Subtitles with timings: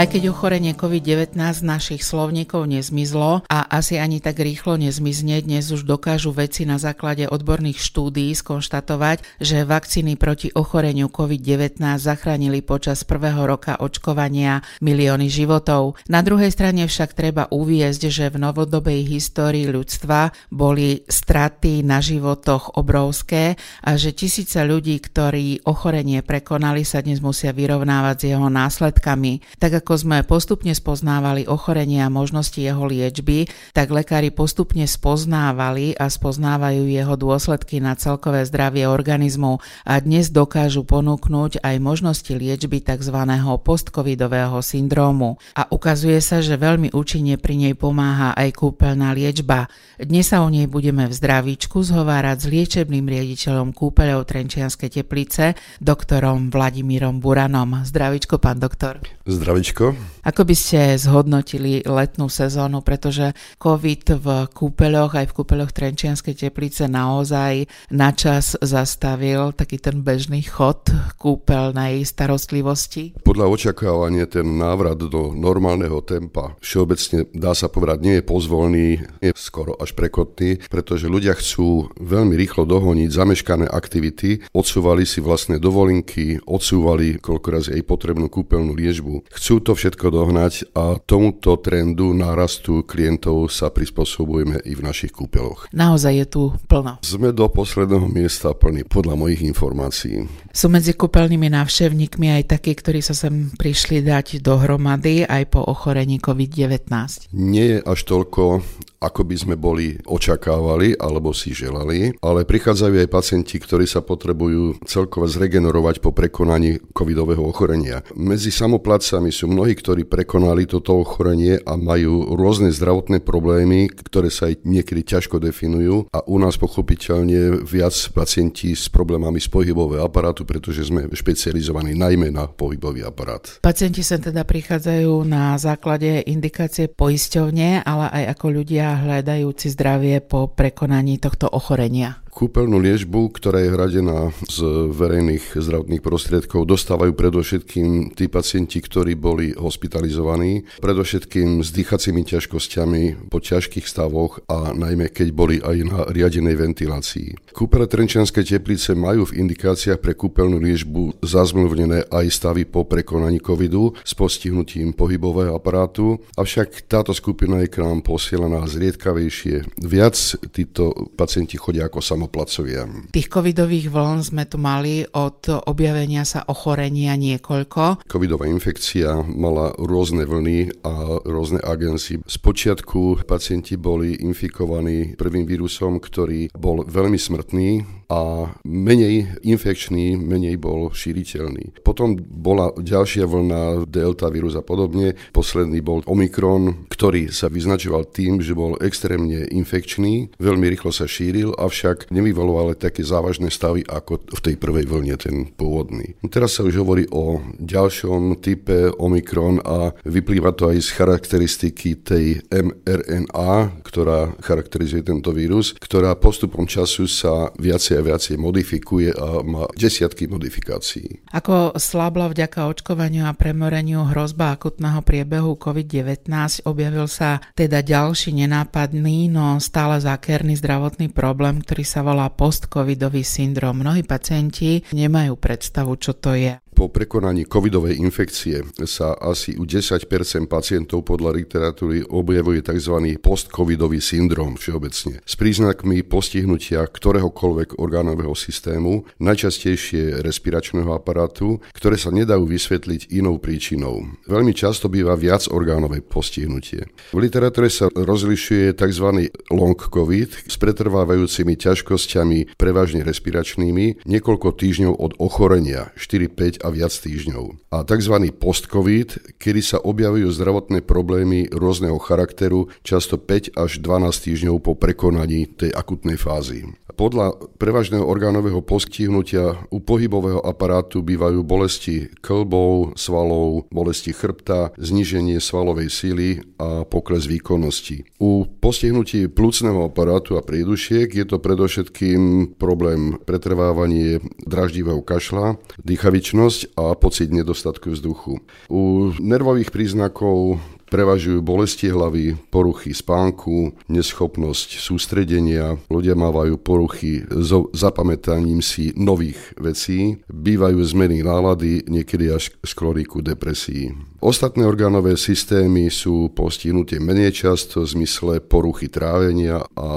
[0.00, 5.68] Aj keď ochorenie COVID-19 z našich slovníkov nezmizlo a asi ani tak rýchlo nezmizne, dnes
[5.68, 13.04] už dokážu veci na základe odborných štúdií skonštatovať, že vakcíny proti ochoreniu COVID-19 zachránili počas
[13.04, 16.00] prvého roka očkovania milióny životov.
[16.08, 22.80] Na druhej strane však treba uviezť, že v novodobej histórii ľudstva boli straty na životoch
[22.80, 29.44] obrovské a že tisíce ľudí, ktorí ochorenie prekonali, sa dnes musia vyrovnávať s jeho následkami.
[29.60, 35.98] Tak ako ako sme postupne spoznávali ochorenia a možnosti jeho liečby, tak lekári postupne spoznávali
[35.98, 42.86] a spoznávajú jeho dôsledky na celkové zdravie organizmu a dnes dokážu ponúknuť aj možnosti liečby
[42.86, 43.18] tzv.
[43.66, 45.42] postcovidového syndrómu.
[45.58, 49.66] A ukazuje sa, že veľmi účinne pri nej pomáha aj kúpeľná liečba.
[49.98, 56.46] Dnes sa o nej budeme v zdravíčku zhovárať s liečebným riaditeľom kúpeľov Trenčianskej teplice, doktorom
[56.46, 57.82] Vladimírom Buranom.
[57.82, 59.02] Zdravíčko, pán doktor.
[59.26, 59.79] Zdravíčko.
[59.80, 60.20] Slovensko.
[60.20, 66.92] Ako by ste zhodnotili letnú sezónu, pretože COVID v kúpeľoch aj v kúpeľoch Trenčianskej teplice
[66.92, 73.16] naozaj načas zastavil taký ten bežný chod kúpeľnej starostlivosti?
[73.24, 78.88] Podľa očakávania ten návrat do normálneho tempa všeobecne dá sa povedať nie je pozvolný,
[79.24, 85.56] je skoro až prekotný, pretože ľudia chcú veľmi rýchlo dohoniť zameškané aktivity, odsúvali si vlastné
[85.56, 89.32] dovolinky, odsúvali koľko aj potrebnú kúpeľnú liežbu.
[89.32, 95.66] Chcú to všetko dohnať a tomuto trendu nárastu klientov sa prispôsobujeme i v našich kúpeloch.
[95.74, 97.02] Naozaj je tu plno.
[97.02, 100.26] Sme do posledného miesta plní, podľa mojich informácií.
[100.50, 106.18] Sú medzi kúpeľnými návštevníkmi aj takí, ktorí sa sem prišli dať dohromady aj po ochorení
[106.18, 107.30] COVID-19?
[107.34, 108.62] Nie je až toľko
[109.00, 114.84] ako by sme boli očakávali alebo si želali, ale prichádzajú aj pacienti, ktorí sa potrebujú
[114.84, 118.04] celkovo zregenerovať po prekonaní covidového ochorenia.
[118.12, 124.48] Medzi samoplacami sú mnohí, ktorí prekonali toto ochorenie a majú rôzne zdravotné problémy, ktoré sa
[124.48, 130.48] aj niekedy ťažko definujú a u nás pochopiteľne viac pacienti s problémami z pohybového aparátu,
[130.48, 133.60] pretože sme špecializovaní najmä na pohybový aparát.
[133.60, 140.48] Pacienti sa teda prichádzajú na základe indikácie poisťovne, ale aj ako ľudia hľadajúci zdravie po
[140.48, 142.24] prekonaní tohto ochorenia.
[142.30, 144.62] Kúpeľnú liežbu, ktorá je hradená z
[144.94, 153.42] verejných zdravotných prostriedkov, dostávajú predovšetkým tí pacienti, ktorí boli hospitalizovaní, predovšetkým s dýchacími ťažkosťami po
[153.42, 157.50] ťažkých stavoch a najmä keď boli aj na riadenej ventilácii.
[157.50, 163.98] Kúpele Trenčianskej teplice majú v indikáciách pre kúpeľnú liežbu zazmluvnené aj stavy po prekonaní covidu
[164.06, 169.82] s postihnutím pohybového aparátu, avšak táto skupina je k nám posielaná zriedkavejšie.
[169.82, 170.14] Viac
[170.54, 172.84] títo pacienti chodia ako sam samoplacovia.
[173.16, 178.04] Tých covidových vln sme tu mali od objavenia sa ochorenia niekoľko.
[178.04, 182.20] Covidová infekcia mala rôzne vlny a rôzne agency.
[182.28, 187.68] Spočiatku pacienti boli infikovaní prvým vírusom, ktorý bol veľmi smrtný,
[188.10, 191.78] a menej infekčný, menej bol šíriteľný.
[191.86, 195.14] Potom bola ďalšia vlna delta vírus a podobne.
[195.30, 201.54] Posledný bol Omikron, ktorý sa vyznačoval tým, že bol extrémne infekčný, veľmi rýchlo sa šíril,
[201.54, 206.18] avšak nevyvaloval také závažné stavy ako v tej prvej vlne, ten pôvodný.
[206.26, 212.42] Teraz sa už hovorí o ďalšom type Omikron a vyplýva to aj z charakteristiky tej
[212.50, 220.26] mRNA, ktorá charakterizuje tento vírus, ktorá postupom času sa viacej viacej modifikuje a má desiatky
[220.26, 221.24] modifikácií.
[221.30, 226.28] Ako slabla vďaka očkovaniu a premoreniu hrozba akutného priebehu COVID-19,
[226.66, 233.80] objavil sa teda ďalší nenápadný, no stále zákerný zdravotný problém, ktorý sa volá post-covidový syndrom.
[233.80, 240.00] Mnohí pacienti nemajú predstavu, čo to je po prekonaní covidovej infekcie sa asi u 10%
[240.48, 243.20] pacientov podľa literatúry objavuje tzv.
[243.20, 252.48] post-covidový syndrom všeobecne s príznakmi postihnutia ktoréhokoľvek orgánového systému, najčastejšie respiračného aparátu, ktoré sa nedajú
[252.48, 254.16] vysvetliť inou príčinou.
[254.24, 256.88] Veľmi často býva viac orgánové postihnutie.
[257.12, 259.28] V literatúre sa rozlišuje tzv.
[259.52, 266.94] long covid s pretrvávajúcimi ťažkosťami prevažne respiračnými niekoľko týždňov od ochorenia 4, 5 a viac
[266.94, 267.70] týždňov.
[267.74, 268.14] A tzv.
[268.34, 275.50] post-covid, kedy sa objavujú zdravotné problémy rôzneho charakteru, často 5 až 12 týždňov po prekonaní
[275.50, 276.66] tej akutnej fázy.
[277.00, 285.88] Podľa prevažného orgánového postihnutia u pohybového aparátu bývajú bolesti klbov, svalov, bolesti chrbta, zníženie svalovej
[285.88, 288.04] síly a pokles výkonnosti.
[288.20, 296.76] U postihnutí plúcneho aparátu a prídušiek je to predovšetkým problém pretrvávanie draždivého kašla, dýchavičnosť úzkosť
[296.76, 298.40] a pocit nedostatku vzduchu.
[298.68, 300.60] U nervových príznakov
[300.90, 310.18] Prevažujú bolesti hlavy, poruchy spánku, neschopnosť sústredenia, ľudia mávajú poruchy so zapamätaním si nových vecí,
[310.26, 313.94] bývajú zmeny nálady, niekedy až skloriku depresí.
[314.18, 319.88] Ostatné orgánové systémy sú postihnuté menej často v zmysle poruchy trávenia a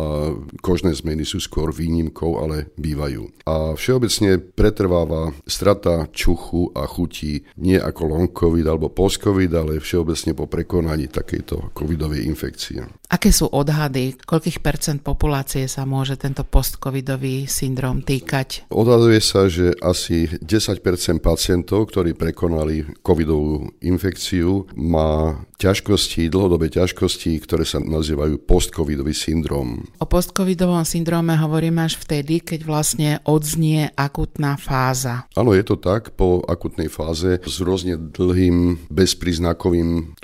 [0.61, 3.33] kožné zmeny sú skôr výnimkou, ale bývajú.
[3.49, 9.81] A všeobecne pretrváva strata čuchu a chutí nie ako long covid alebo post covid, ale
[9.81, 12.83] všeobecne po prekonaní takejto covidovej infekcie.
[13.13, 18.65] Aké sú odhady, koľkých percent populácie sa môže tento post-covidový syndrom týkať?
[18.73, 20.81] Odhaduje sa, že asi 10%
[21.21, 29.85] pacientov, ktorí prekonali covidovú infekciu, má ťažkosti, dlhodobé ťažkosti, ktoré sa nazývajú post-covidový syndrom.
[30.01, 35.29] O post-covidovom syndróme hovoríme až vtedy, keď vlastne odznie akutná fáza.
[35.37, 36.17] Áno, je to tak.
[36.17, 40.19] Po akutnej fáze s rôzne dlhým bezpríznakovým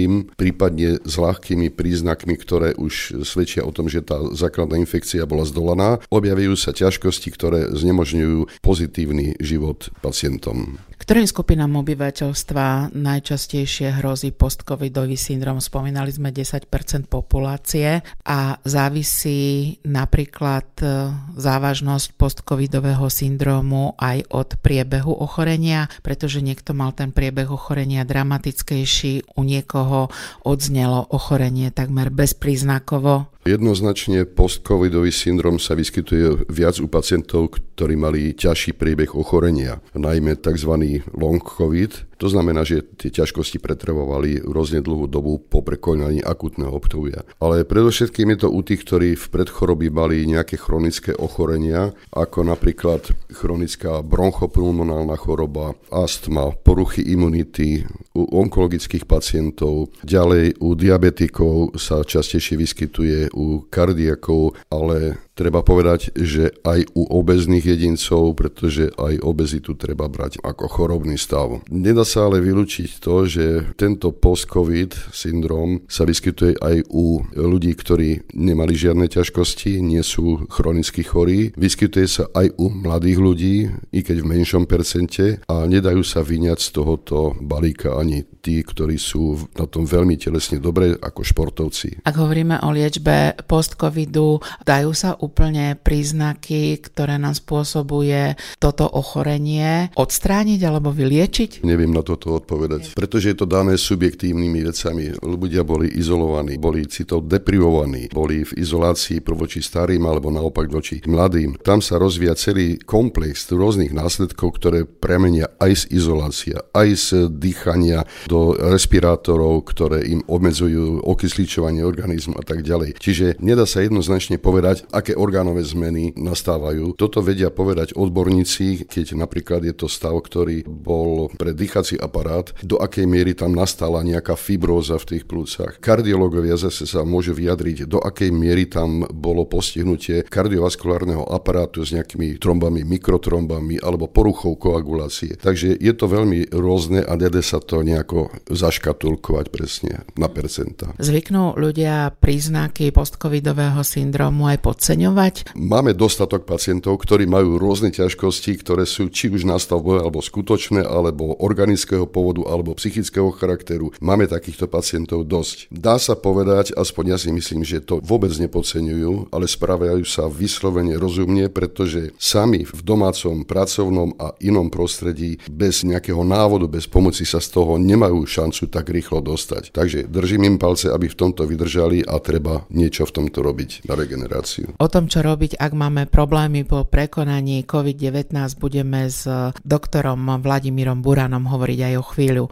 [0.00, 5.44] obdobím, prípadne s ľahkými príznakmi, ktoré už svedčia o tom, že tá základná infekcia bola
[5.44, 10.80] zdolaná, objavujú sa ťažkosti, ktoré znemožňujú pozitívny život pacientom.
[11.00, 15.56] Ktorým skupinám obyvateľstva najčastejšie hrozí postcovidový syndrom?
[15.56, 16.68] Spomínali sme 10%
[17.08, 21.08] populácie a závisí napríklad e,
[21.40, 29.42] závažnosť postcovidového syndromu aj od priebehu ochorenia, pretože niekto mal ten priebeh ochorenia dramatickejší, u
[29.42, 30.12] niekoho
[30.44, 38.76] odznelo ochorenie takmer bezpríznakovo Jednoznačne post-covidový syndrom sa vyskytuje viac u pacientov, ktorí mali ťažší
[38.76, 41.00] priebeh ochorenia, najmä tzv.
[41.16, 47.24] long covid, to znamená, že tie ťažkosti pretrvovali rôzne dlhú dobu po prekonaní akutného obdobia.
[47.40, 53.08] Ale predovšetkým je to u tých, ktorí v predchorobí mali nejaké chronické ochorenia, ako napríklad
[53.32, 63.32] chronická bronchopulmonálna choroba, astma, poruchy imunity, u onkologických pacientov, ďalej u diabetikov sa častejšie vyskytuje,
[63.32, 70.36] u kardiakov, ale Treba povedať, že aj u obezných jedincov, pretože aj obezitu treba brať
[70.44, 71.64] ako chorobný stav.
[71.72, 73.46] Nedá sa ale vylúčiť to, že
[73.78, 81.06] tento post-covid syndrom sa vyskytuje aj u ľudí, ktorí nemali žiadne ťažkosti, nie sú chronicky
[81.06, 81.54] chorí.
[81.54, 83.56] Vyskytuje sa aj u mladých ľudí,
[83.94, 88.96] i keď v menšom percente a nedajú sa vyňať z tohoto balíka ani tí, ktorí
[88.98, 92.02] sú na tom veľmi telesne dobre ako športovci.
[92.02, 100.60] Ak hovoríme o liečbe post-covidu, dajú sa úplne príznaky, ktoré nám spôsobuje toto ochorenie odstrániť
[100.64, 101.62] alebo vyliečiť?
[101.62, 105.20] Neviem na toto odpovedať, pretože je to dané subjektívnymi vecami.
[105.20, 111.60] Ľudia boli izolovaní, boli citov deprivovaní, boli v izolácii voči starým alebo naopak voči mladým.
[111.60, 118.08] Tam sa rozvíja celý komplex rôznych následkov, ktoré premenia aj z izolácia, aj z dýchania
[118.26, 122.96] do respirátorov, ktoré im obmedzujú okysličovanie organizmu a tak ďalej.
[122.96, 126.96] Čiže nedá sa jednoznačne povedať, aké orgánové zmeny nastávajú.
[126.96, 131.52] Toto vedia povedať odborníci, keď napríklad je to stav, ktorý bol pre
[131.90, 135.82] dýchací aparát, do akej miery tam nastala nejaká fibróza v tých plúcach.
[135.82, 142.38] Kardiológovia zase sa môžu vyjadriť, do akej miery tam bolo postihnutie kardiovaskulárneho aparátu s nejakými
[142.38, 145.34] trombami, mikrotrombami alebo poruchou koagulácie.
[145.40, 150.94] Takže je to veľmi rôzne a nede sa to nejako zaškatulkovať presne na percenta.
[151.00, 155.34] Zvyknú ľudia príznaky postcovidového syndromu aj podceňovať?
[155.56, 161.32] Máme dostatok pacientov, ktorí majú rôzne ťažkosti, ktoré sú či už nastavové, alebo skutočné, alebo
[161.70, 163.94] organického pôvodu, alebo psychického charakteru.
[164.02, 165.70] Máme takýchto pacientov dosť.
[165.70, 170.98] Dá sa povedať, aspoň ja si myslím, že to vôbec nepodceňujú, ale správajú sa vyslovene
[170.98, 177.38] rozumne, pretože sami v domácom, pracovnom a inom prostredí bez nejakého návodu, bez pomoci sa
[177.38, 179.70] z toho nemajú šancu tak rýchlo dostať.
[179.70, 183.94] Takže držím im palce, aby v tomto vydržali a treba niečo v tomto robiť na
[183.94, 184.74] regeneráciu.
[184.82, 189.28] O tom čo robiť, ak máme problémy po prekonaní COVID-19, budeme s
[189.62, 192.44] doktorom Vladimírom Buranom hovoriť aj o chvíľu.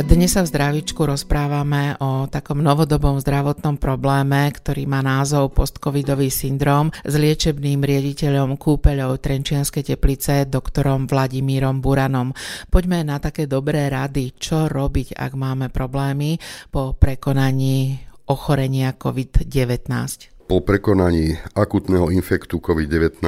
[0.00, 6.88] Dnes sa v zdravičku rozprávame o takom novodobom zdravotnom probléme, ktorý má názov postcovidový syndrom
[7.04, 12.32] s liečebným riaditeľom kúpeľov Trenčianskej teplice doktorom Vladimírom Buranom.
[12.72, 16.40] Poďme na také dobré rady, čo robiť, ak máme problémy
[16.72, 20.29] po prekonaní ochorenia COVID-19.
[20.50, 23.22] Po prekonaní akutného infektu COVID-19,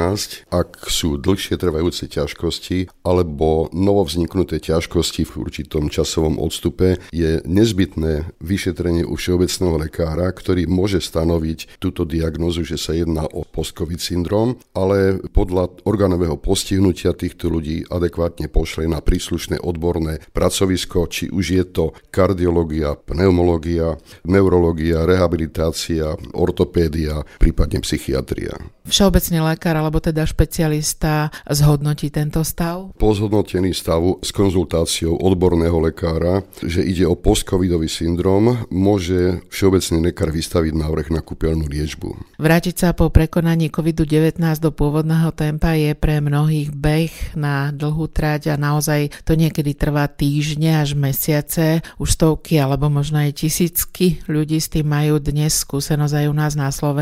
[0.51, 9.07] ak sú dlhšie trvajúce ťažkosti alebo novovzniknuté ťažkosti v určitom časovom odstupe, je nezbytné vyšetrenie
[9.07, 15.23] u všeobecného lekára, ktorý môže stanoviť túto diagnozu, že sa jedná o post-COVID syndrom, ale
[15.31, 21.95] podľa orgánového postihnutia týchto ľudí adekvátne pošle na príslušné odborné pracovisko, či už je to
[22.11, 23.95] kardiológia, pneumológia,
[24.27, 28.57] neurológia, rehabilitácia, ortopédia, prípadne psychiatria.
[28.89, 32.95] Všeobecný lekár alebo teda špecialista zhodnotí tento stav?
[32.99, 40.35] Po zhodnotení stavu s konzultáciou odborného lekára, že ide o postcovidový syndrom, môže všeobecný lekár
[40.35, 42.39] vystaviť návrh na kúpeľnú liečbu.
[42.43, 48.51] Vrátiť sa po prekonaní COVID-19 do pôvodného tempa je pre mnohých beh na dlhú trať
[48.51, 51.83] a naozaj to niekedy trvá týždne až mesiace.
[51.99, 56.53] Už stovky alebo možno aj tisícky ľudí s tým majú dnes skúsenosť aj u nás
[56.55, 57.02] na Slovensku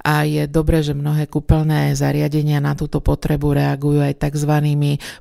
[0.00, 4.52] a je dobré, že mnohé kúpeľné zariadenia na túto potrebu reagujú aj tzv.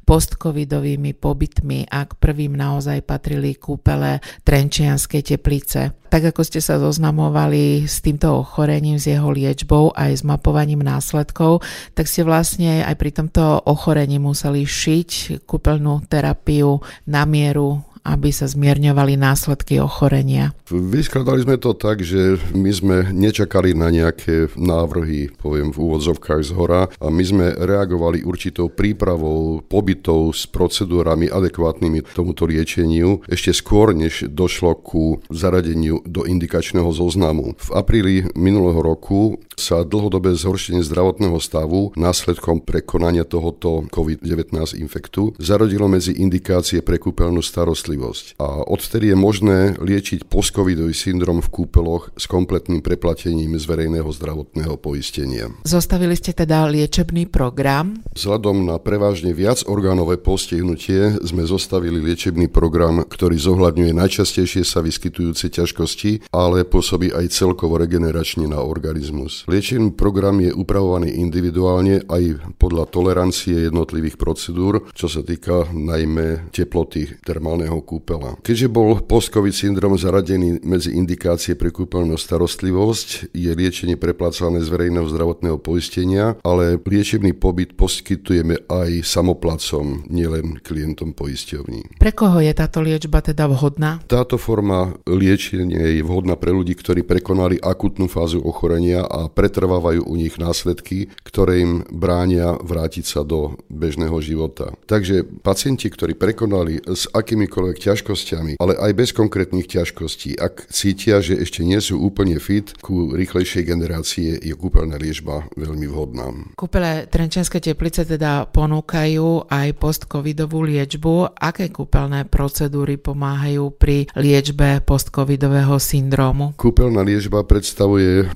[0.07, 5.91] postcovidovými pobytmi, ak prvým naozaj patrili kúpele Trenčianskej teplice.
[6.05, 11.65] Tak ako ste sa zoznamovali s týmto ochorením, s jeho liečbou aj s mapovaním následkov,
[11.91, 16.79] tak ste vlastne aj pri tomto ochorení museli šiť kúpeľnú terapiu
[17.09, 20.53] na mieru aby sa zmierňovali následky ochorenia?
[20.69, 26.51] Vyskladali sme to tak, že my sme nečakali na nejaké návrhy, poviem v úvodzovkách z
[26.53, 33.97] hora, a my sme reagovali určitou prípravou, pobytov s procedúrami adekvátnymi tomuto liečeniu ešte skôr,
[33.97, 37.57] než došlo ku zaradeniu do indikačného zoznamu.
[37.57, 45.87] V apríli minulého roku sa dlhodobé zhoršenie zdravotného stavu následkom prekonania tohoto COVID-19 infektu zarodilo
[45.87, 48.37] medzi indikácie pre kúpeľnú starostlivosť.
[48.39, 54.75] A odvtedy je možné liečiť postcovidový syndrom v kúpeloch s kompletným preplatením z verejného zdravotného
[54.77, 55.49] poistenia.
[55.63, 58.03] Zostavili ste teda liečebný program?
[58.13, 65.47] Vzhľadom na prevažne viac orgánové postihnutie sme zostavili liečebný program, ktorý zohľadňuje najčastejšie sa vyskytujúce
[65.47, 69.44] ťažkosti, ale pôsobí aj celkovo regeneračne na organizmus.
[69.45, 77.21] Liečebný program je upravovaný individuálne aj podľa tolerancie jednotlivých procedúr, čo sa týka najmä teploty
[77.21, 78.41] termálneho kúpela.
[78.41, 85.05] Keďže bol post-covid syndrom zaradený medzi indikácie pre kúpeľnú starostlivosť, je liečenie preplácané z verejného
[85.13, 92.01] zdravotného poistenia, ale liečebný pobyt poskytujeme aj samoplacom, nielen klientom poisťovní.
[92.01, 94.01] Pre koho je táto liečba teda vhodná?
[94.09, 100.15] Táto forma liečenia je vhodná pre ľudí, ktorí prekonali akutnú fázu ochorenia a pretrvávajú u
[100.15, 104.71] nich následky, ktoré im bránia vrátiť sa do bežného života.
[104.87, 110.39] Takže pacienti, ktorí prekonali s akýmikoľvek ťažkosťami, ale aj bez konkrétnych ťažkostí.
[110.39, 115.85] Ak cítia, že ešte nie sú úplne fit, ku rýchlejšej generácie je kúpeľná liečba veľmi
[115.91, 116.31] vhodná.
[116.55, 121.35] Kúpele Trenčianske teplice teda ponúkajú aj post-covidovú liečbu.
[121.35, 126.55] Aké kúpeľné procedúry pomáhajú pri liečbe post-covidového syndrómu?
[126.55, 128.31] Kúpeľná liečba predstavuje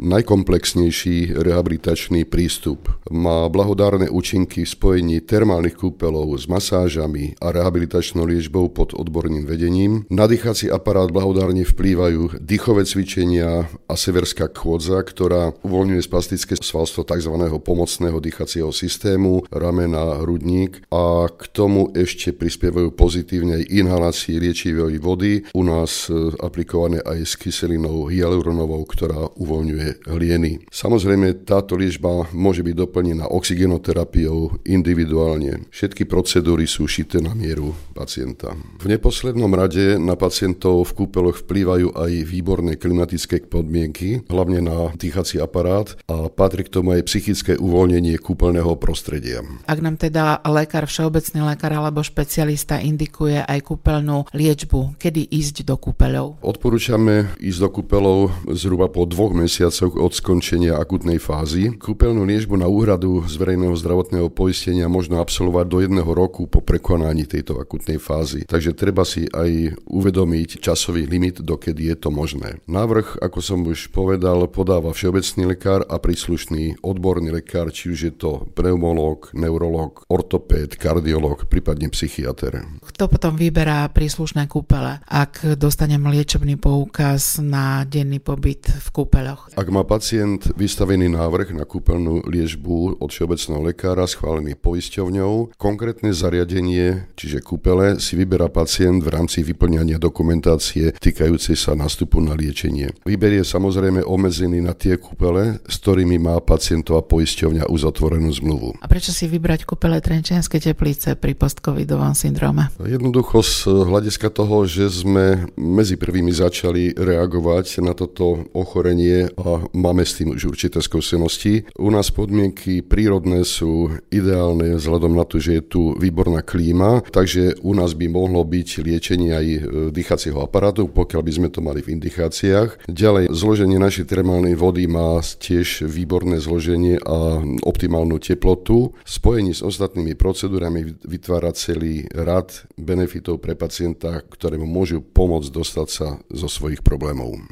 [0.90, 2.90] najkomplexnejší rehabilitačný prístup.
[3.14, 10.10] Má blahodárne účinky v spojení termálnych kúpeľov s masážami a rehabilitačnou liečbou pod odborným vedením.
[10.10, 17.34] Na dýchací aparát blahodárne vplývajú dýchové cvičenia a severská kôdza, ktorá uvoľňuje spastické svalstvo tzv.
[17.62, 25.46] pomocného dýchacieho systému, ramena, hrudník a k tomu ešte prispievajú pozitívne aj inhalácii liečivej vody,
[25.54, 30.70] u nás e, aplikované aj s kyselinou hyaluronovou, ktorá uvoľňuje hlieny.
[30.80, 35.68] Samozrejme, táto liečba môže byť doplnená oxigenoterapiou individuálne.
[35.76, 38.56] Všetky procedúry sú šité na mieru pacienta.
[38.80, 45.44] V neposlednom rade na pacientov v kúpeloch vplývajú aj výborné klimatické podmienky, hlavne na dýchací
[45.44, 49.44] aparát a patrí k tomu aj psychické uvoľnenie kúpeľného prostredia.
[49.68, 55.76] Ak nám teda lekár, všeobecný lekár alebo špecialista indikuje aj kúpeľnú liečbu, kedy ísť do
[55.76, 56.40] kúpeľov?
[56.40, 61.74] Odporúčame ísť do kúpeľov zhruba po dvoch mesiacoch od skončenia akutnej fázy.
[61.74, 67.26] Kúpeľnú liečbu na úhradu z verejného zdravotného poistenia možno absolvovať do jedného roku po prekonaní
[67.26, 68.46] tejto akutnej fázy.
[68.46, 72.62] Takže treba si aj uvedomiť časový limit, dokedy je to možné.
[72.70, 78.14] Návrh, ako som už povedal, podáva všeobecný lekár a príslušný odborný lekár, či už je
[78.14, 82.62] to pneumológ, neurológ, ortopéd, kardiológ, prípadne psychiatr.
[82.84, 89.54] Kto potom vyberá príslušné kúpele, ak dostanem liečebný poukaz na denný pobyt v kúpeľoch?
[89.56, 95.56] Ak má pacient vystavený návrh na kúpeľnú liežbu od všeobecného lekára schválený poisťovňou.
[95.56, 102.36] Konkrétne zariadenie, čiže kúpele, si vyberá pacient v rámci vyplňania dokumentácie týkajúcej sa nástupu na
[102.36, 102.92] liečenie.
[103.08, 108.84] Výber je samozrejme obmedzený na tie kúpele, s ktorými má pacientová poisťovňa uzatvorenú zmluvu.
[108.84, 112.68] A prečo si vybrať kúpele Trenčianske teplice pri postcovidovom syndróme?
[112.82, 120.02] Jednoducho z hľadiska toho, že sme medzi prvými začali reagovať na toto ochorenie a máme
[120.02, 121.68] s tým už určité skúsenosti.
[121.76, 127.60] U nás podmienky prírodné sú ideálne vzhľadom na to, že je tu výborná klíma, takže
[127.60, 129.60] u nás by mohlo byť liečenie aj e,
[129.92, 132.88] dýchacieho aparátu, pokiaľ by sme to mali v indicáciách.
[132.88, 138.96] Ďalej, zloženie našej termálnej vody má tiež výborné zloženie a optimálnu teplotu.
[139.04, 145.88] Spojení s ostatnými procedúrami vytvára celý rad benefitov pre pacienta, ktoré mu môžu pomôcť dostať
[145.92, 147.44] sa zo svojich problémov.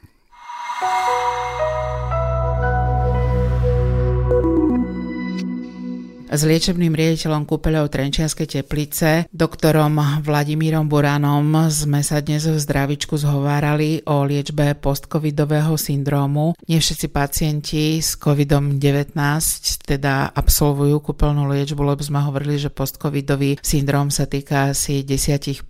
[6.28, 14.04] S liečebným riaditeľom kúpeľov Trenčianskej teplice, doktorom Vladimírom Buránom sme sa dnes v zdravičku zhovárali
[14.04, 16.52] o liečbe postcovidového syndrómu.
[16.68, 19.16] Nie všetci pacienti s COVID-19
[19.88, 25.64] teda absolvujú kúpeľnú liečbu, lebo sme hovorili, že postcovidový syndróm sa týka asi 10%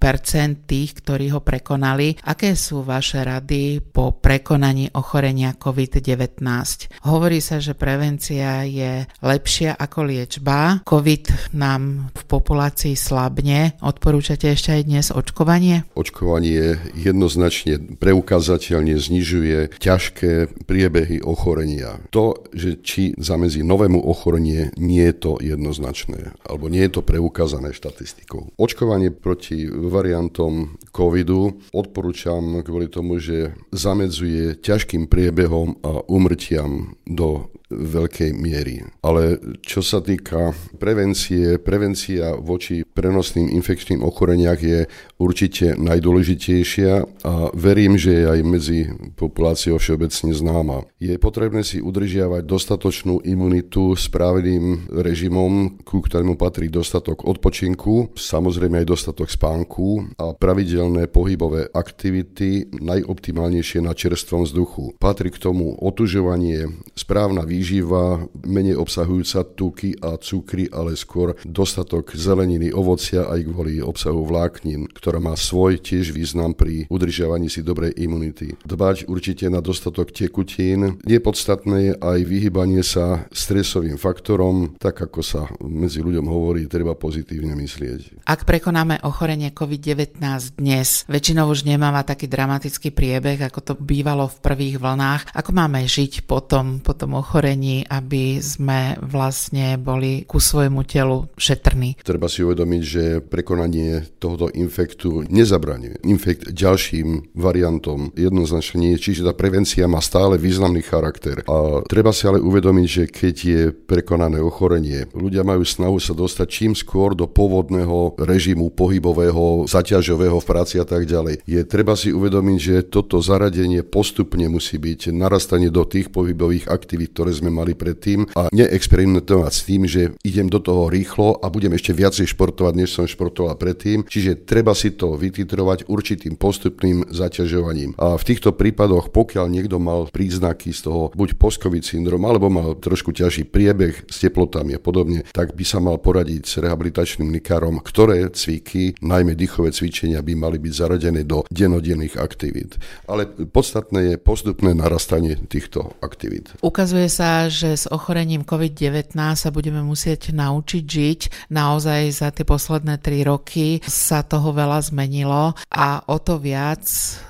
[0.66, 2.18] tých, ktorí ho prekonali.
[2.26, 7.06] Aké sú vaše rady po prekonaní ochorenia COVID-19?
[7.06, 10.80] Hovorí sa, že prevencia je lepšia ako liečba liečba.
[10.88, 13.76] COVID nám v populácii slabne.
[13.84, 15.84] Odporúčate ešte aj dnes očkovanie?
[15.96, 22.00] Očkovanie jednoznačne preukázateľne znižuje ťažké priebehy ochorenia.
[22.16, 27.76] To, že či zamezí novému ochorenie, nie je to jednoznačné, alebo nie je to preukázané
[27.76, 28.56] štatistikou.
[28.56, 38.32] Očkovanie proti variantom covidu odporúčam kvôli tomu, že zamedzuje ťažkým priebehom a umrtiam do veľkej
[38.32, 38.84] miery.
[39.04, 46.92] Ale čo sa týka prevencie, prevencia voči prenosným infekčným ochoreniach je určite najdôležitejšia
[47.26, 48.80] a verím, že je aj medzi
[49.18, 50.78] populáciou všeobecne známa.
[51.02, 58.88] Je potrebné si udržiavať dostatočnú imunitu správným režimom, ku ktorému patrí dostatok odpočinku, samozrejme aj
[58.88, 64.96] dostatok spánku a pravidelné pohybové aktivity, najoptimálnejšie na čerstvom vzduchu.
[65.02, 72.70] Patrí k tomu otužovanie, správna výživa menej obsahujúca tuky a cukry, ale skôr dostatok zeleniny,
[72.70, 78.60] ovocia aj kvôli obsahu vláknin, ktorá má svoj tiež význam pri udržiavaní si dobrej imunity.
[78.68, 81.00] Dbať určite na dostatok tekutín.
[81.08, 87.56] Je podstatné aj vyhybanie sa stresovým faktorom, tak ako sa medzi ľuďom hovorí, treba pozitívne
[87.56, 88.28] myslieť.
[88.28, 90.20] Ak prekonáme ochorenie COVID-19
[90.60, 95.32] dnes, väčšinou už nemáva taký dramatický priebeh, ako to bývalo v prvých vlnách.
[95.32, 102.02] Ako máme žiť potom, potom ochorení ochorení, aby sme vlastne boli ku svojmu telu šetrní.
[102.02, 104.97] Treba si uvedomiť, že prekonanie tohoto infektu
[105.28, 108.10] nezabraňuje infekt ďalším variantom.
[108.18, 111.44] Jednoznačne, čiže tá prevencia má stále významný charakter.
[111.46, 116.48] A treba si ale uvedomiť, že keď je prekonané ochorenie, ľudia majú snahu sa dostať
[116.48, 121.44] čím skôr do pôvodného režimu pohybového, zaťažového v práci a tak ďalej.
[121.46, 127.14] Je treba si uvedomiť, že toto zaradenie postupne musí byť narastanie do tých pohybových aktivít,
[127.14, 131.76] ktoré sme mali predtým a neexperimentovať s tým, že idem do toho rýchlo a budem
[131.76, 134.06] ešte viacej športovať, než som športoval predtým.
[134.08, 137.98] Čiže treba si to vytitrovať určitým postupným zaťažovaním.
[137.98, 142.78] A v týchto prípadoch, pokiaľ niekto mal príznaky z toho buď post-covid syndrom, alebo mal
[142.78, 147.82] trošku ťažší priebeh s teplotami a podobne, tak by sa mal poradiť s rehabilitačným likárom,
[147.82, 152.78] ktoré cviky, najmä dýchové cvičenia, by mali byť zaradené do denodenných aktivít.
[153.10, 156.54] Ale podstatné je postupné narastanie týchto aktivít.
[156.62, 161.22] Ukazuje sa že s ochorením COVID-19 sa budeme musieť naučiť žiť.
[161.54, 166.84] Naozaj za tie posledné tri roky sa toho veľa zmenilo a o to viac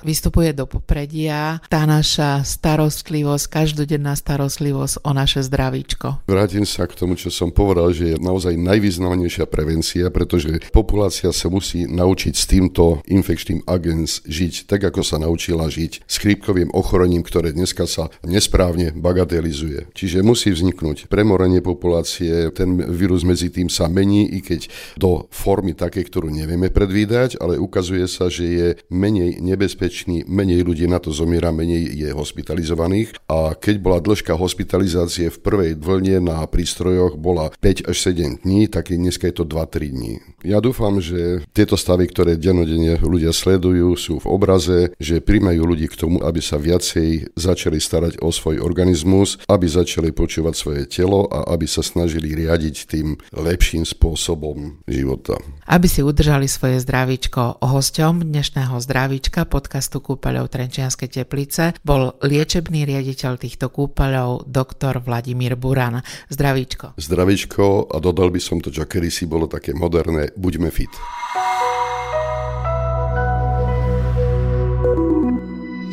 [0.04, 6.24] vystupuje do popredia tá naša starostlivosť, každodenná starostlivosť o naše zdravíčko.
[6.28, 11.48] Vrátim sa k tomu, čo som povedal, že je naozaj najvýznamnejšia prevencia, pretože populácia sa
[11.48, 17.24] musí naučiť s týmto infekčným agens žiť tak, ako sa naučila žiť s chrípkovým ochorením,
[17.24, 19.90] ktoré dneska sa nesprávne bagatelizuje.
[19.96, 25.72] Čiže musí vzniknúť premorenie populácie, ten vírus medzi tým sa mení, i keď do formy
[25.72, 31.14] také, ktorú nevieme predvídať, ale ukazuje sa, že je menej nebezpečný, menej ľudí na to
[31.14, 37.50] zomiera, menej je hospitalizovaných a keď bola dĺžka hospitalizácie v prvej vlne na prístrojoch bola
[37.62, 40.14] 5 až 7 dní, tak dneska je to 2-3 dní.
[40.46, 45.86] Ja dúfam, že tieto stavy, ktoré denodene ľudia sledujú, sú v obraze, že príjmajú ľudí
[45.90, 51.28] k tomu, aby sa viacej začali starať o svoj organizmus, aby začali počúvať svoje telo
[51.28, 55.36] a aby sa snažili riadiť tým lepším spôsobom života.
[55.68, 63.36] Aby si udržali svoje zdravíčko, hosťom dnešného zdravíčka podcastu Kúpeľov Trenčianskej teplice bol liečebný riaditeľ
[63.36, 66.00] týchto kúpeľov doktor Vladimír Buran.
[66.32, 66.96] Zdravíčko.
[66.96, 70.90] Zdravíčko a dodal by som to, čo kedysi bolo také moderné, buďme fit.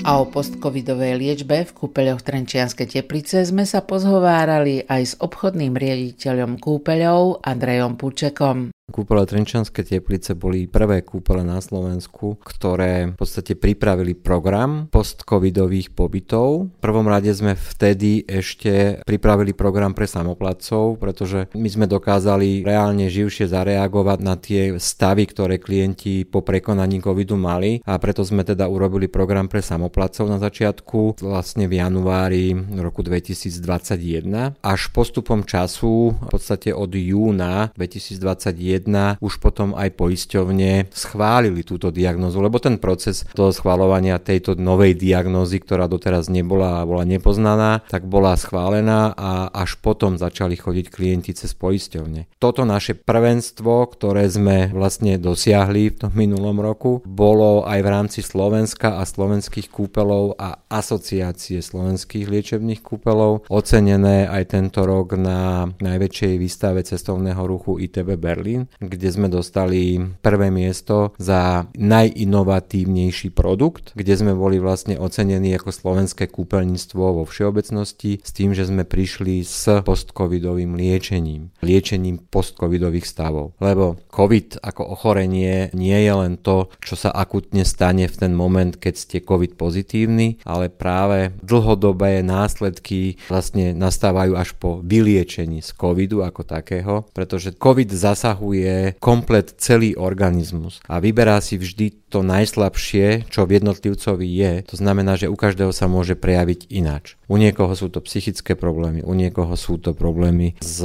[0.05, 6.61] A o postcovidovej liečbe v kúpeľoch Trenčianskej teplice sme sa pozhovárali aj s obchodným riaditeľom
[6.61, 8.69] kúpeľov Andrejom Pučekom.
[8.85, 16.69] Kúpele Trenčanské teplice boli prvé kúpele na Slovensku, ktoré v podstate pripravili program post-covidových pobytov.
[16.69, 23.09] V prvom rade sme vtedy ešte pripravili program pre samoplacov, pretože my sme dokázali reálne
[23.09, 28.69] živšie zareagovať na tie stavy, ktoré klienti po prekonaní covidu mali a preto sme teda
[28.69, 34.61] urobili program pre samoplacov na začiatku, vlastne v januári roku 2021.
[34.61, 38.74] Až postupom času, v podstate od júna 2021
[39.21, 45.61] už potom aj poisťovne schválili túto diagnozu, lebo ten proces toho schváľovania tejto novej diagnózy,
[45.61, 51.31] ktorá doteraz nebola a bola nepoznaná, tak bola schválená a až potom začali chodiť klienti
[51.37, 52.27] cez poisťovne.
[52.41, 58.19] Toto naše prvenstvo, ktoré sme vlastne dosiahli v tom minulom roku, bolo aj v rámci
[58.25, 66.33] Slovenska a slovenských kúpelov a asociácie slovenských liečebných kúpelov ocenené aj tento rok na najväčšej
[66.35, 74.33] výstave cestovného ruchu ITB Berlin kde sme dostali prvé miesto za najinovatívnejší produkt, kde sme
[74.37, 80.77] boli vlastne ocenení ako slovenské kúpeľníctvo vo všeobecnosti s tým, že sme prišli s postcovidovým
[80.77, 83.57] liečením, liečením postcovidových stavov.
[83.59, 88.75] Lebo COVID ako ochorenie nie je len to, čo sa akutne stane v ten moment,
[88.75, 96.23] keď ste COVID pozitívny, ale práve dlhodobé následky vlastne nastávajú až po vyliečení z covidu
[96.23, 103.27] ako takého, pretože COVID zasahuje obsahuje komplet celý organizmus a vyberá si vždy to najslabšie,
[103.27, 104.53] čo v jednotlivcovi je.
[104.71, 107.19] To znamená, že u každého sa môže prejaviť ináč.
[107.25, 110.81] U niekoho sú to psychické problémy, u niekoho sú to problémy s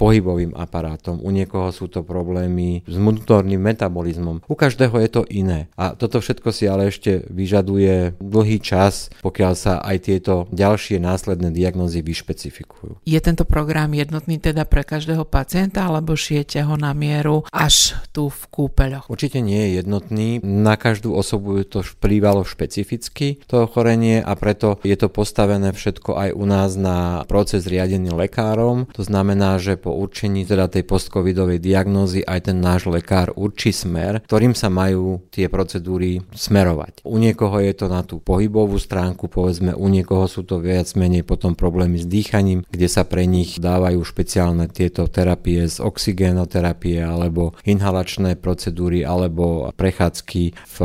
[0.00, 4.44] pohybovým aparátom, u niekoho sú to problémy s vnútorným metabolizmom.
[4.48, 5.68] U každého je to iné.
[5.76, 11.52] A toto všetko si ale ešte vyžaduje dlhý čas, pokiaľ sa aj tieto ďalšie následné
[11.52, 13.04] diagnózy vyšpecifikujú.
[13.04, 18.32] Je tento program jednotný teda pre každého pacienta, alebo šijete ho na mieru až tu
[18.32, 19.12] v kúpeľoch?
[19.12, 20.40] Určite nie je jednotný.
[20.42, 26.14] Na každú osobu je to vplývalo špecificky to ochorenie a preto je to postavené všetko
[26.14, 28.86] aj u nás na proces riadený lekárom.
[28.94, 34.22] To znamená, že po určení teda tej postcovidovej diagnózy aj ten náš lekár určí smer,
[34.30, 37.02] ktorým sa majú tie procedúry smerovať.
[37.02, 41.26] U niekoho je to na tú pohybovú stránku, povedzme, u niekoho sú to viac menej
[41.26, 47.58] potom problémy s dýchaním, kde sa pre nich dávajú špeciálne tieto terapie z oxigénoterapie alebo
[47.66, 50.76] inhalačné procedúry alebo prechádzky v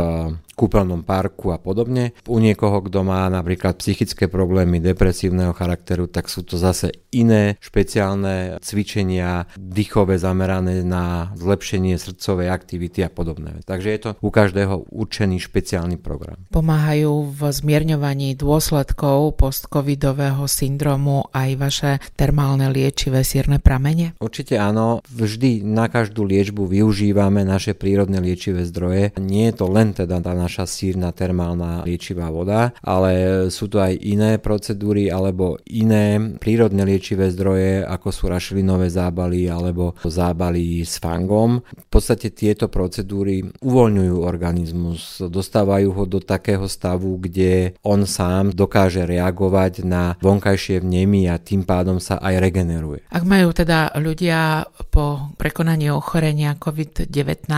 [0.57, 2.17] kúpeľnom parku a podobne.
[2.25, 8.57] U niekoho, kto má napríklad psychické problémy depresívneho charakteru, tak sú to zase iné špeciálne
[8.65, 13.61] cvičenia, dýchové zamerané na zlepšenie srdcovej aktivity a podobné.
[13.69, 16.41] Takže je to u každého určený špeciálny program.
[16.49, 24.17] Pomáhajú v zmierňovaní dôsledkov postcovidového syndromu aj vaše termálne liečivé sírne pramene?
[24.17, 25.05] Určite áno.
[25.05, 29.13] Vždy na každú liečbu využívame naše prírodné liečivé zdroje.
[29.21, 33.99] Nie je to len teda tá naša sírna termálna liečivá voda, ale sú to aj
[33.99, 41.59] iné procedúry alebo iné prírodné liečivé zdroje, ako sú rašelinové zábaly alebo zábaly s fangom.
[41.67, 49.03] V podstate tieto procedúry uvoľňujú organizmus, dostávajú ho do takého stavu, kde on sám dokáže
[49.03, 53.03] reagovať na vonkajšie vnemy a tým pádom sa aj regeneruje.
[53.11, 57.51] Ak majú teda ľudia po prekonaní ochorenia COVID-19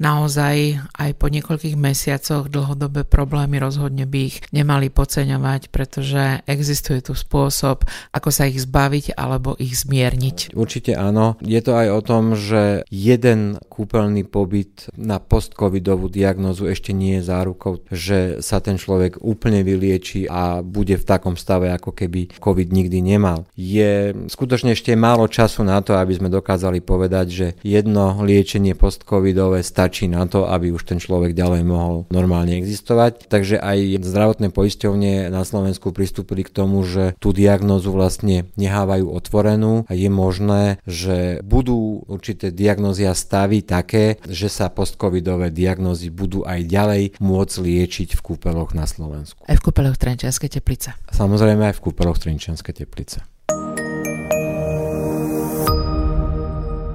[0.00, 7.02] naozaj aj po niekoľkých mesiacoch plácoch dlhodobé problémy, rozhodne by ich nemali podceňovať, pretože existuje
[7.02, 7.82] tu spôsob,
[8.14, 10.54] ako sa ich zbaviť alebo ich zmierniť.
[10.54, 11.34] Určite áno.
[11.42, 17.26] Je to aj o tom, že jeden kúpeľný pobyt na post-covidovú diagnozu ešte nie je
[17.26, 22.70] zárukou, že sa ten človek úplne vylieči a bude v takom stave, ako keby COVID
[22.70, 23.50] nikdy nemal.
[23.58, 29.66] Je skutočne ešte málo času na to, aby sme dokázali povedať, že jedno liečenie post-covidové
[29.66, 33.26] stačí na to, aby už ten človek ďalej mohol normálne existovať.
[33.32, 39.88] Takže aj zdravotné poisťovne na Slovensku pristúpili k tomu, že tú diagnózu vlastne nehávajú otvorenú
[39.88, 46.44] a je možné, že budú určité diagnózy a stavy také, že sa post-covidové diagnózy budú
[46.44, 49.40] aj ďalej môcť liečiť v kúpeloch na Slovensku.
[49.48, 50.92] Aj v kúpeloch Trenčianskej teplice.
[51.10, 53.24] Samozrejme aj v kúpeloch Trenčianskej teplice.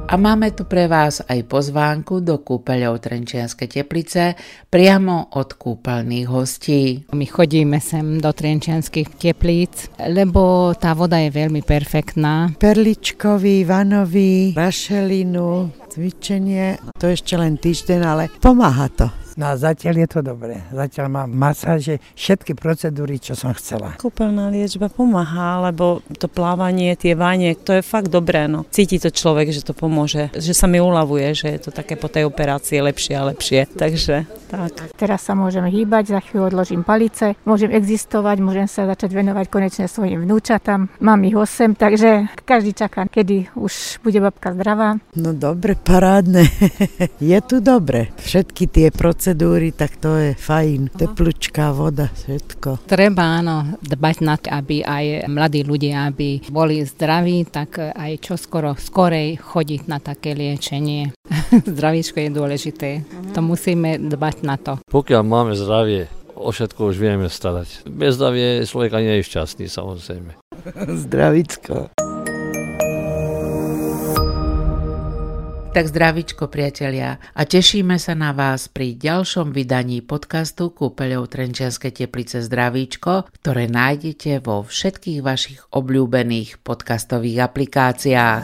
[0.06, 4.38] A máme tu pre vás aj pozvánku do kúpeľov Trenčianskej teplice
[4.70, 7.10] priamo od kúpeľných hostí.
[7.10, 12.54] My chodíme sem do Trenčianských teplíc, lebo tá voda je veľmi perfektná.
[12.54, 16.78] Perličkový, vanový, rašelinu, cvičenie.
[17.02, 19.25] To ešte len týždeň, ale pomáha to.
[19.36, 20.64] No a zatiaľ je to dobré.
[20.72, 24.00] Zatiaľ mám masáže, všetky procedúry, čo som chcela.
[24.00, 28.48] Kúpeľná liečba pomáha, lebo to plávanie, tie vanie, to je fakt dobré.
[28.48, 28.64] No.
[28.72, 32.08] Cíti to človek, že to pomôže, že sa mi uľavuje, že je to také po
[32.08, 33.68] tej operácii lepšie a lepšie.
[33.76, 34.96] Takže tak.
[34.96, 39.92] Teraz sa môžem hýbať, za chvíľu odložím palice, môžem existovať, môžem sa začať venovať konečne
[39.92, 40.88] svojim vnúčatám.
[41.04, 44.96] Mám ich 8, takže každý čaká, kedy už bude babka zdravá.
[45.20, 46.48] No dobre, parádne.
[47.20, 48.16] je tu dobre.
[48.24, 50.94] Všetky tie procedúry procedúry, tak to je fajn.
[51.02, 52.86] Teplúčká voda, všetko.
[52.86, 58.38] Treba áno dbať na to, aby aj mladí ľudia, aby boli zdraví, tak aj čo
[58.38, 61.10] skoro skorej chodiť na také liečenie.
[61.74, 62.90] Zdravíčko je dôležité.
[63.02, 63.34] Uh-huh.
[63.34, 64.78] To musíme dbať na to.
[64.94, 66.06] Pokiaľ máme zdravie,
[66.38, 67.90] o všetko už vieme starať.
[67.90, 70.38] Bez zdravie človeka nie je šťastný, samozrejme.
[71.10, 72.05] Zdravíčko.
[75.76, 82.40] Tak zdravičko priatelia a tešíme sa na vás pri ďalšom vydaní podcastu Kúpeľov Trenčianskej teplice
[82.40, 88.44] Zdravíčko, ktoré nájdete vo všetkých vašich obľúbených podcastových aplikáciách.